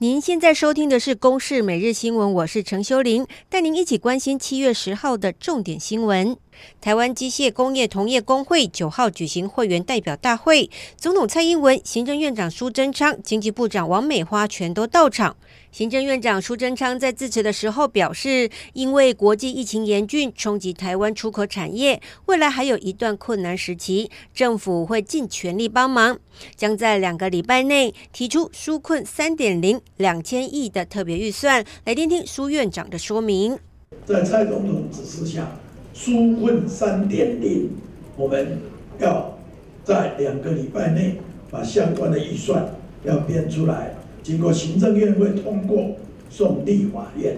[0.00, 6.36] 您现在收听的是《公视每日新闻》，我是陈修玲，带您一起关心七月十号的重点新闻。
[6.80, 15.36] 台湾机械工业同业公会九号举行会员代表大会，总统蔡英文、行政院长苏贞昌、经济部长王美花全都到场。
[15.70, 26.18] 行政院长苏贞昌在致辞的时候表示，因为国际疫情严峻，冲击台湾出口产业，未来还有一段困难时期，政府会尽全力帮忙，
[26.56, 31.62] 将在两个礼拜内提出纾困三点零两千亿的特别预算。
[31.84, 33.58] 来听听苏院长的说明。
[34.06, 35.60] 在蔡总统指示下。
[35.94, 37.70] 纾困三点零，
[38.16, 38.58] 我们
[38.98, 39.36] 要
[39.84, 41.16] 在两个礼拜内
[41.50, 42.68] 把相关的预算
[43.04, 45.96] 要编出来，经过行政院会通过，
[46.30, 47.36] 送立法院。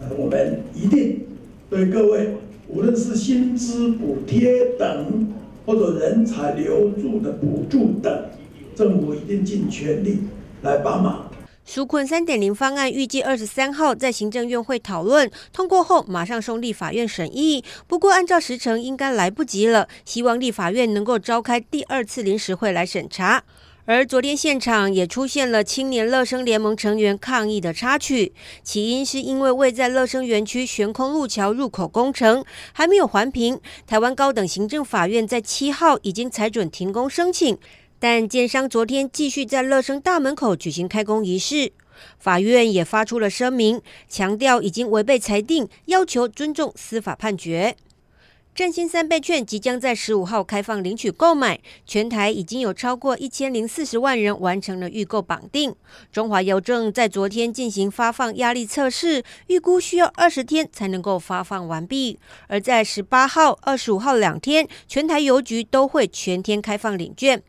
[0.00, 1.20] 呃，我们一定
[1.68, 2.30] 对各位，
[2.68, 5.28] 无论是薪资补贴等，
[5.66, 8.24] 或者人才留住的补助等，
[8.74, 10.20] 政府一定尽全力
[10.62, 11.19] 来帮忙。
[11.70, 17.62] 纾困三点零方案预计二十三号在行政院会讨论通过后，马上送立法院审议。
[17.86, 19.86] 不过按照时程，应该来不及了。
[20.04, 23.44] 希望立法院能够召开第二次临时会来审查。
[23.84, 28.32] 而昨天现场也出现了青年乐生联盟成员抗议的插曲，
[28.64, 37.56] 起因是因为位在乐生园区悬空路桥入口工程还没有环评，台湾高等行政法院在七号已经裁准停工申请。
[38.00, 41.70] 但建商昨天继续在乐生大门口举行开工仪式，
[42.18, 47.76] 法院也发出了声明，强调已经违背裁定，要求尊重司法判决。
[48.54, 55.74] 振兴三倍券即将在十五号开放领取购买，全台已经有超过一千零四十万人完成了预购绑定。
[56.10, 62.18] 中华邮政在昨天进行发放压力测试，预估需要二十天才能够发放完毕。
[62.48, 67.42] 而在十八号、二十五号两天，全台邮局都会全天开放领券。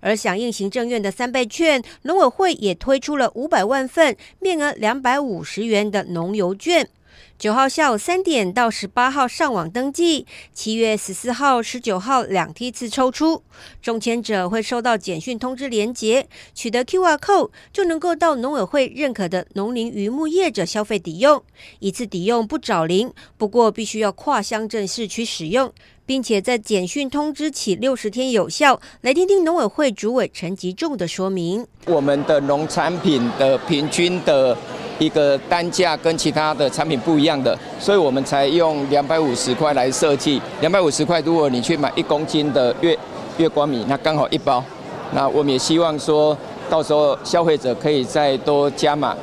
[0.00, 6.88] 而响应行政院的三倍券，农委会也推出了五百万份、面额两百五十元的农邮券。
[7.36, 13.44] 九号下午三点到十八号上网登记，七月十四号、十九号两梯次抽出，
[13.80, 21.40] 中签者会收到简讯通知连结，取得 QR code 就能够到农委会认可的农林渔牧业者消费抵用，
[21.78, 25.72] 一次抵用不找零，不过必须要跨乡镇市区使用，
[26.08, 28.80] 并且在简讯通知起六十天有效。
[29.02, 34.56] 来听听农委会主委陈吉仲的说明：我们的农产品的平均的。
[34.98, 40.42] 一个单价跟其他的产品不一样的，所以我们才用两百五十块来设计。
[40.60, 42.98] 两百五十块，如果你去买一公斤的月
[43.36, 44.64] 月光米，那刚好一包。
[45.12, 46.36] 那我们也希望说
[46.68, 49.16] 到时候消费者可以再多加码。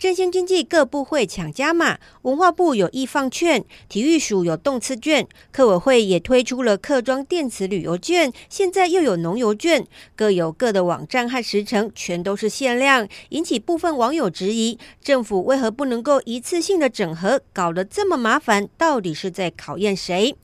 [0.00, 20.34] 振兴经济各部会抢加码，文化部有意放券，体育署有动次券，客委会也推出了客庄电子旅游券，现在又有农游券，各有各的网站和时程，全都是限量，引起部分网友质疑，政府为何不能够一次性的整合，搞得这么麻烦，到底是在考验谁？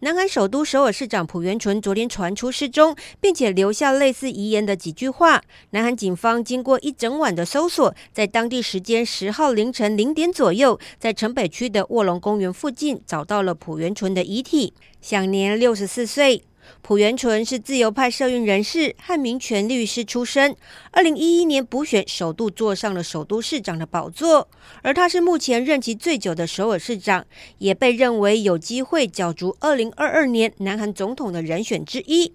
[0.00, 5.40] 南韩首都首尔市长朴元淳昨天传出失踪，并且留下类似遗言的几句话。
[5.70, 16.42] 南韩警方经过一整晚的搜索，在当地时间十号凌晨零点左右，在城北区的卧龙公园附近找到了朴元淳的遗体，享年六十四岁。
[16.82, 20.56] 朴元淳是自由派社运人士和民权律师出身。
[20.90, 24.48] 二零一一年补选，首度坐上了首都市长的宝座，
[24.82, 27.24] 而他是目前任期最久的首尔市长，
[27.58, 32.32] 也被认为有机会角逐二零二二年南韩总统的人选之一。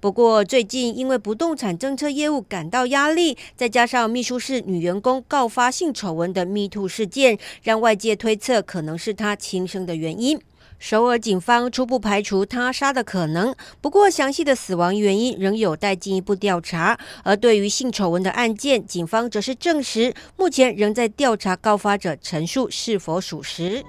[0.00, 10.40] 不过，最近因为不动产政策业务感到压力，再加上秘书室女员工告发性丑闻的 MeToo 事件，让外界推测可能是他轻生的原因。
[10.78, 16.98] 首尔警方初步排除他杀的可能，不过详细的死亡原因仍有待进一步调查。
[17.22, 23.84] 而对于性丑闻的案件，警方则是证实，目前仍在调查告发者陈述是否属实。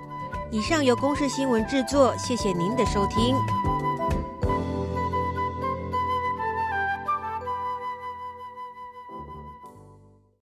[0.52, 3.71] 以上由公视新闻制作，谢谢您的收听。